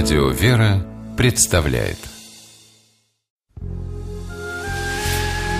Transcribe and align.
Радио 0.00 0.28
«Вера» 0.28 0.86
представляет 1.16 1.98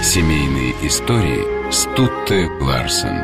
Семейные 0.00 0.74
истории 0.86 1.72
Стутте 1.72 2.48
Ларсен 2.60 3.16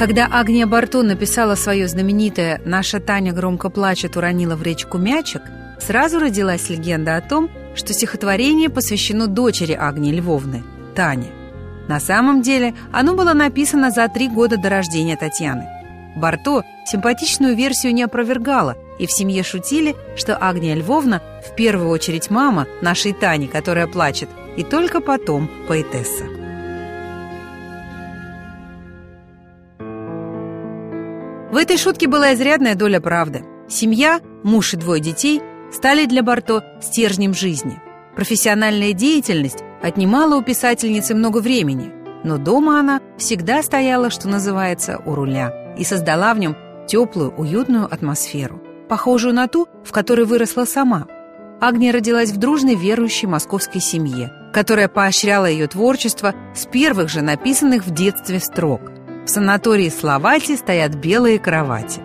Когда 0.00 0.26
Агния 0.26 0.66
Барто 0.66 1.04
написала 1.04 1.54
свое 1.54 1.86
знаменитое 1.86 2.60
«Наша 2.64 2.98
Таня 2.98 3.32
громко 3.32 3.70
плачет, 3.70 4.16
уронила 4.16 4.56
в 4.56 4.64
речку 4.64 4.98
мячик», 4.98 5.42
сразу 5.78 6.18
родилась 6.18 6.68
легенда 6.70 7.16
о 7.16 7.20
том, 7.20 7.48
что 7.76 7.92
стихотворение 7.92 8.68
посвящено 8.68 9.28
дочери 9.28 9.74
Агнии 9.74 10.10
Львовны, 10.10 10.64
Тане. 10.96 11.41
На 11.88 12.00
самом 12.00 12.42
деле 12.42 12.74
оно 12.92 13.14
было 13.14 13.32
написано 13.32 13.90
за 13.90 14.08
три 14.08 14.28
года 14.28 14.56
до 14.56 14.68
рождения 14.68 15.16
Татьяны. 15.16 15.68
Барто 16.16 16.64
симпатичную 16.86 17.56
версию 17.56 17.94
не 17.94 18.02
опровергала, 18.02 18.76
и 18.98 19.06
в 19.06 19.12
семье 19.12 19.42
шутили, 19.42 19.96
что 20.16 20.36
Агния 20.36 20.74
Львовна 20.74 21.22
в 21.46 21.54
первую 21.54 21.88
очередь 21.88 22.30
мама 22.30 22.66
нашей 22.82 23.12
Тани, 23.12 23.48
которая 23.48 23.86
плачет, 23.86 24.28
и 24.56 24.62
только 24.62 25.00
потом 25.00 25.50
поэтесса. 25.68 26.24
В 31.50 31.56
этой 31.56 31.76
шутке 31.76 32.06
была 32.06 32.34
изрядная 32.34 32.74
доля 32.74 33.00
правды. 33.00 33.44
Семья, 33.68 34.20
муж 34.42 34.74
и 34.74 34.76
двое 34.76 35.00
детей 35.00 35.40
стали 35.72 36.06
для 36.06 36.22
Барто 36.22 36.64
стержнем 36.80 37.34
жизни. 37.34 37.80
Профессиональная 38.14 38.92
деятельность 38.92 39.64
отнимала 39.82 40.36
у 40.36 40.42
писательницы 40.42 41.14
много 41.14 41.38
времени, 41.38 41.92
но 42.24 42.38
дома 42.38 42.80
она 42.80 43.00
всегда 43.18 43.62
стояла, 43.62 44.10
что 44.10 44.28
называется, 44.28 45.00
у 45.04 45.14
руля 45.14 45.74
и 45.76 45.84
создала 45.84 46.34
в 46.34 46.38
нем 46.38 46.56
теплую, 46.86 47.34
уютную 47.36 47.84
атмосферу, 47.92 48.62
похожую 48.88 49.34
на 49.34 49.48
ту, 49.48 49.66
в 49.84 49.92
которой 49.92 50.24
выросла 50.24 50.64
сама. 50.64 51.06
Агния 51.60 51.92
родилась 51.92 52.30
в 52.30 52.38
дружной 52.38 52.74
верующей 52.74 53.28
московской 53.28 53.80
семье, 53.80 54.32
которая 54.52 54.88
поощряла 54.88 55.46
ее 55.46 55.66
творчество 55.68 56.34
с 56.54 56.66
первых 56.66 57.08
же 57.08 57.22
написанных 57.22 57.84
в 57.84 57.92
детстве 57.92 58.40
строк. 58.40 58.80
В 59.24 59.28
санатории 59.28 59.88
Словати 59.88 60.56
стоят 60.56 60.96
белые 60.96 61.38
кровати. 61.38 62.00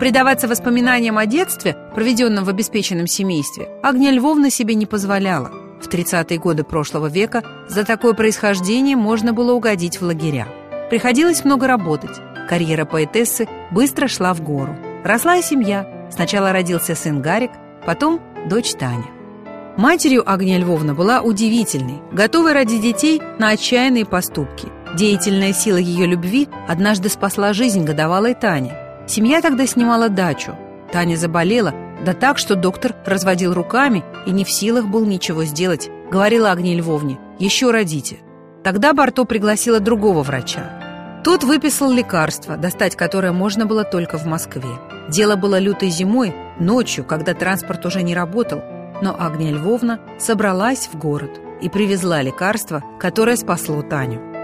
Предаваться 0.00 0.48
воспоминаниям 0.48 1.18
о 1.18 1.26
детстве, 1.26 1.76
проведенном 1.94 2.44
в 2.44 2.48
обеспеченном 2.48 3.06
семействе, 3.06 3.68
Агния 3.82 4.10
Львовна 4.10 4.50
себе 4.50 4.74
не 4.74 4.86
позволяла. 4.86 5.65
В 5.80 5.88
30-е 5.88 6.38
годы 6.38 6.64
прошлого 6.64 7.06
века 7.06 7.42
за 7.68 7.84
такое 7.84 8.14
происхождение 8.14 8.96
можно 8.96 9.32
было 9.32 9.52
угодить 9.52 10.00
в 10.00 10.04
лагеря. 10.04 10.48
Приходилось 10.90 11.44
много 11.44 11.66
работать. 11.66 12.16
Карьера 12.48 12.84
поэтессы 12.84 13.48
быстро 13.70 14.08
шла 14.08 14.34
в 14.34 14.42
гору. 14.42 14.76
Росла 15.04 15.36
и 15.36 15.42
семья. 15.42 16.08
Сначала 16.10 16.52
родился 16.52 16.94
сын 16.94 17.20
Гарик, 17.20 17.50
потом 17.84 18.20
дочь 18.48 18.72
Таня. 18.72 19.06
Матерью 19.76 20.28
Агния 20.28 20.58
Львовна 20.58 20.94
была 20.94 21.20
удивительной, 21.20 22.00
готовой 22.12 22.52
ради 22.52 22.78
детей 22.78 23.20
на 23.38 23.50
отчаянные 23.50 24.06
поступки. 24.06 24.68
Деятельная 24.94 25.52
сила 25.52 25.76
ее 25.76 26.06
любви 26.06 26.48
однажды 26.66 27.08
спасла 27.08 27.52
жизнь 27.52 27.84
годовалой 27.84 28.34
Тане– 28.34 28.74
Семья 29.06 29.40
тогда 29.40 29.66
снимала 29.66 30.08
дачу. 30.08 30.56
Таня 30.92 31.16
заболела, 31.16 31.72
да 32.06 32.14
так, 32.14 32.38
что 32.38 32.54
доктор 32.54 32.94
разводил 33.04 33.52
руками 33.52 34.04
и 34.26 34.30
не 34.30 34.44
в 34.44 34.50
силах 34.50 34.86
был 34.86 35.04
ничего 35.04 35.44
сделать. 35.44 35.90
Говорила 36.08 36.52
Агне 36.52 36.76
Львовне, 36.76 37.18
еще 37.40 37.72
родите. 37.72 38.18
Тогда 38.62 38.92
Барто 38.92 39.24
пригласила 39.24 39.80
другого 39.80 40.22
врача. 40.22 41.20
Тот 41.24 41.42
выписал 41.42 41.90
лекарство, 41.90 42.56
достать 42.56 42.94
которое 42.94 43.32
можно 43.32 43.66
было 43.66 43.82
только 43.82 44.18
в 44.18 44.24
Москве. 44.24 44.70
Дело 45.08 45.34
было 45.34 45.58
лютой 45.58 45.88
зимой, 45.88 46.32
ночью, 46.60 47.04
когда 47.04 47.34
транспорт 47.34 47.84
уже 47.84 48.04
не 48.04 48.14
работал, 48.14 48.62
но 49.02 49.16
Агния 49.18 49.52
Львовна 49.52 49.98
собралась 50.20 50.88
в 50.92 50.96
город 50.96 51.40
и 51.60 51.68
привезла 51.68 52.22
лекарство, 52.22 52.84
которое 53.00 53.34
спасло 53.34 53.82
Таню. 53.82 54.35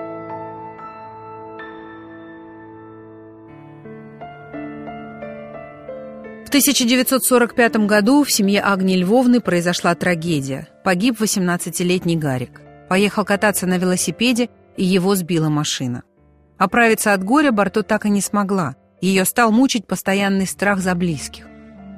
1945 6.52 7.76
году 7.86 8.22
в 8.24 8.30
семье 8.30 8.60
Агнии 8.60 8.98
Львовны 8.98 9.40
произошла 9.40 9.94
трагедия. 9.94 10.68
Погиб 10.84 11.18
18-летний 11.18 12.18
Гарик. 12.18 12.60
Поехал 12.90 13.24
кататься 13.24 13.66
на 13.66 13.78
велосипеде, 13.78 14.50
и 14.76 14.84
его 14.84 15.14
сбила 15.14 15.48
машина. 15.48 16.02
Оправиться 16.58 17.14
от 17.14 17.24
горя 17.24 17.52
Барто 17.52 17.82
так 17.82 18.04
и 18.04 18.10
не 18.10 18.20
смогла. 18.20 18.76
Ее 19.00 19.24
стал 19.24 19.50
мучить 19.50 19.86
постоянный 19.86 20.46
страх 20.46 20.80
за 20.80 20.94
близких. 20.94 21.46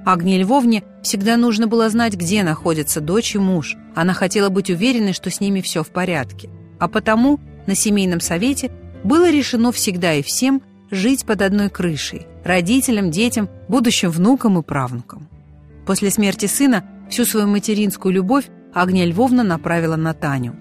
Агнии 0.07 0.39
Львовне 0.39 0.85
всегда 1.03 1.37
нужно 1.37 1.67
было 1.67 1.91
знать, 1.91 2.15
где 2.15 2.45
находятся 2.45 3.01
дочь 3.01 3.35
и 3.35 3.39
муж. 3.39 3.75
Она 3.97 4.13
хотела 4.13 4.51
быть 4.51 4.71
уверенной, 4.71 5.15
что 5.15 5.31
с 5.31 5.41
ними 5.41 5.63
все 5.63 5.83
в 5.83 5.89
порядке. 5.89 6.49
А 6.79 6.87
потому 6.87 7.41
на 7.67 7.75
семейном 7.75 8.21
совете 8.21 8.71
было 9.03 9.29
решено 9.29 9.73
всегда 9.73 10.15
и 10.15 10.23
всем 10.23 10.63
жить 10.91 11.25
под 11.25 11.43
одной 11.43 11.71
крышей, 11.71 12.27
родителям, 12.45 13.11
детям, 13.11 13.49
будущим 13.69 14.11
внукам 14.11 14.59
и 14.59 14.63
правнукам. 14.63 15.29
После 15.87 16.11
смерти 16.11 16.47
сына 16.47 16.85
всю 17.11 17.25
свою 17.25 17.47
материнскую 17.47 18.15
любовь 18.15 18.47
Агния 18.73 19.05
Львовна 19.05 19.43
направила 19.43 19.97
на 19.97 20.15
Таню. 20.15 20.57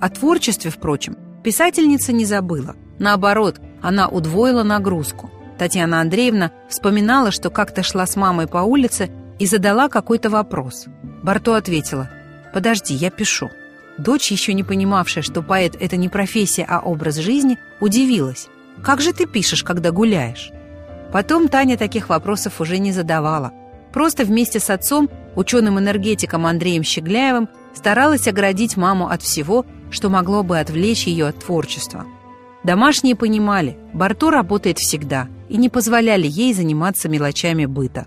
О 0.00 0.08
творчестве, 0.10 0.70
впрочем, 0.70 1.16
писательница 1.42 2.12
не 2.12 2.24
забыла. 2.24 2.76
Наоборот, 2.98 3.60
она 3.82 4.08
удвоила 4.08 4.62
нагрузку. 4.62 5.30
Татьяна 5.58 6.00
Андреевна 6.00 6.50
вспоминала, 6.68 7.30
что 7.30 7.50
как-то 7.50 7.82
шла 7.82 8.06
с 8.06 8.16
мамой 8.16 8.46
по 8.46 8.58
улице 8.58 9.10
и 9.38 9.46
задала 9.46 9.88
какой-то 9.88 10.28
вопрос. 10.28 10.86
Барто 11.22 11.56
ответила 11.56 12.10
«Подожди, 12.52 12.94
я 12.94 13.10
пишу». 13.10 13.50
Дочь, 13.98 14.30
еще 14.30 14.52
не 14.52 14.62
понимавшая, 14.62 15.22
что 15.22 15.40
поэт– 15.40 15.74
это 15.80 15.96
не 15.96 16.10
профессия, 16.10 16.66
а 16.68 16.80
образ 16.80 17.16
жизни, 17.16 17.58
удивилась. 17.80 18.48
Как 18.82 19.00
же 19.00 19.12
ты 19.12 19.26
пишешь, 19.26 19.64
когда 19.64 19.90
гуляешь?» 19.90 20.52
Потом 21.12 21.48
Таня 21.48 21.76
таких 21.76 22.08
вопросов 22.08 22.60
уже 22.60 22.78
не 22.78 22.92
задавала. 22.92 23.52
Просто 23.92 24.24
вместе 24.24 24.60
с 24.60 24.68
отцом, 24.70 25.08
ученым-энергетиком 25.34 26.44
Андреем 26.46 26.82
Щегляевым, 26.82 27.48
старалась 27.74 28.28
оградить 28.28 28.76
маму 28.76 29.08
от 29.08 29.22
всего, 29.22 29.64
что 29.90 30.10
могло 30.10 30.42
бы 30.42 30.58
отвлечь 30.58 31.06
ее 31.06 31.28
от 31.28 31.38
творчества. 31.44 32.04
Домашние 32.64 33.14
понимали, 33.14 33.78
Барто 33.92 34.30
работает 34.30 34.78
всегда, 34.78 35.28
и 35.48 35.56
не 35.56 35.68
позволяли 35.68 36.26
ей 36.26 36.52
заниматься 36.52 37.08
мелочами 37.08 37.64
быта. 37.64 38.06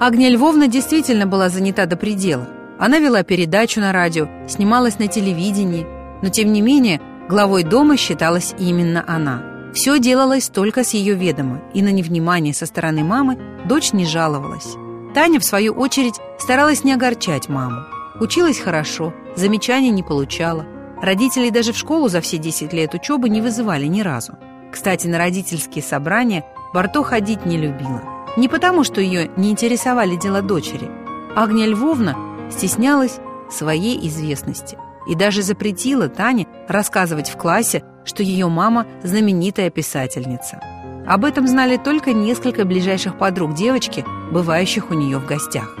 Агния 0.00 0.30
Львовна 0.30 0.68
действительно 0.68 1.26
была 1.26 1.48
занята 1.48 1.86
до 1.86 1.96
предела. 1.96 2.46
Она 2.78 2.98
вела 2.98 3.24
передачу 3.24 3.80
на 3.80 3.92
радио, 3.92 4.28
снималась 4.48 4.98
на 4.98 5.08
телевидении, 5.08 5.86
но 6.22 6.28
тем 6.28 6.52
не 6.52 6.62
менее 6.62 7.00
главой 7.28 7.64
дома 7.64 7.96
считалась 7.96 8.54
именно 8.58 9.04
она. 9.06 9.42
Все 9.74 9.98
делалось 9.98 10.48
только 10.48 10.84
с 10.84 10.94
ее 10.94 11.14
ведома, 11.14 11.60
и 11.74 11.82
на 11.82 11.90
невнимание 11.90 12.54
со 12.54 12.66
стороны 12.66 13.02
мамы 13.04 13.38
дочь 13.66 13.92
не 13.92 14.06
жаловалась. 14.06 14.76
Таня, 15.14 15.40
в 15.40 15.44
свою 15.44 15.72
очередь, 15.72 16.20
старалась 16.38 16.84
не 16.84 16.92
огорчать 16.92 17.48
маму. 17.48 17.82
Училась 18.20 18.58
хорошо, 18.58 19.12
замечаний 19.36 19.90
не 19.90 20.02
получала. 20.02 20.64
Родителей 21.02 21.50
даже 21.50 21.72
в 21.72 21.76
школу 21.76 22.08
за 22.08 22.20
все 22.20 22.38
10 22.38 22.72
лет 22.72 22.94
учебы 22.94 23.28
не 23.28 23.40
вызывали 23.40 23.86
ни 23.86 24.00
разу. 24.00 24.34
Кстати, 24.72 25.06
на 25.06 25.18
родительские 25.18 25.82
собрания 25.82 26.44
Барто 26.72 27.02
ходить 27.02 27.46
не 27.46 27.56
любила. 27.56 28.02
Не 28.36 28.48
потому, 28.48 28.84
что 28.84 29.00
ее 29.00 29.30
не 29.36 29.50
интересовали 29.50 30.16
дела 30.16 30.42
дочери. 30.42 30.90
Агния 31.36 31.66
Львовна 31.66 32.16
стеснялась 32.50 33.18
своей 33.50 34.06
известности 34.08 34.76
и 35.06 35.14
даже 35.14 35.42
запретила 35.42 36.08
Тане 36.08 36.46
рассказывать 36.68 37.30
в 37.30 37.36
классе, 37.36 37.82
что 38.04 38.22
ее 38.22 38.48
мама– 38.48 38.86
знаменитая 39.02 39.70
писательница. 39.70 40.60
Об 41.06 41.24
этом 41.24 41.46
знали 41.46 41.78
только 41.78 42.12
несколько 42.12 42.64
ближайших 42.64 43.16
подруг 43.16 43.54
девочки, 43.54 44.04
бывающих 44.30 44.90
у 44.90 44.94
нее 44.94 45.18
в 45.18 45.26
гостях. 45.26 45.74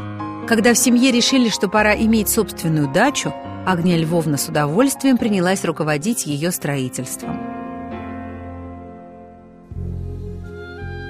Когда 0.46 0.72
в 0.72 0.78
семье 0.78 1.12
решили, 1.12 1.50
что 1.50 1.68
пора 1.68 1.94
иметь 1.94 2.30
собственную 2.30 2.90
дачу, 2.90 3.34
Агния 3.66 3.98
Львовна 3.98 4.38
с 4.38 4.48
удовольствием 4.48 5.18
принялась 5.18 5.64
руководить 5.66 6.24
ее 6.24 6.50
строительством. 6.50 7.38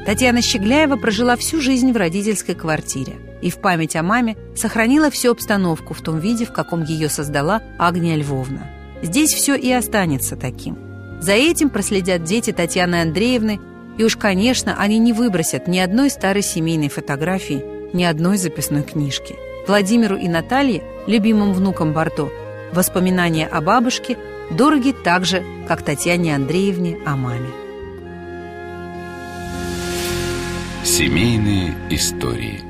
Татьяна 0.07 0.43
Щегляева 0.43 0.97
прожила 0.97 1.37
всю 1.37 1.61
жизнь 1.61 1.93
в 1.93 1.97
родительской 1.97 2.57
квартире– 2.57 3.17
и 3.43 3.51
в 3.51 3.59
память 3.59 3.97
о 3.97 4.03
маме 4.03 4.37
сохранила 4.55 5.11
всю 5.11 5.31
обстановку 5.31 5.95
в 5.95 6.01
том 6.01 6.19
виде, 6.19 6.45
в 6.45 6.53
каком 6.53 6.83
ее 6.83 7.09
создала 7.09 7.63
Агния 7.79 8.17
Львовна. 8.17 8.71
Здесь 9.03 9.33
все 9.33 9.55
и 9.55 9.71
останется 9.71 10.37
таким. 10.37 10.79
За 11.21 11.33
этим 11.33 11.71
проследят 11.71 12.25
дети 12.25 12.53
Татьяны 12.53 13.03
Андреевны, 13.03 13.61
и 13.97 14.05
уж, 14.05 14.17
конечно, 14.17 14.77
они 14.79 14.99
не 14.99 15.13
выбросят 15.13 15.67
ни 15.67 15.79
одной 15.79 16.11
старой 16.11 16.43
семейной 16.43 16.89
фотографии, 16.89 17.65
ни 17.93 18.05
одной 18.05 18.39
записной 18.39 18.83
книжки. 18.83 19.37
Владимиру 19.67 20.17
и 20.17 20.29
Наталье, 20.29 20.83
любимым 21.07 21.53
внукам 21.53 21.93
Барто, 21.93 22.31
Воспоминания 22.73 23.47
о 23.47 23.61
бабушке 23.61 24.19
дороги 24.51 24.93
так 24.93 25.25
же, 25.25 25.43
как 25.67 25.83
Татьяне 25.83 26.35
Андреевне 26.35 26.99
о 27.07 27.17
маме. 27.17 27.49
Семейные 30.85 31.75
истории– 31.91 32.63